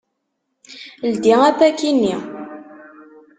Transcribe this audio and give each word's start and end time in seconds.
Ldi 1.11 1.31
apaki-nni. 1.47 2.15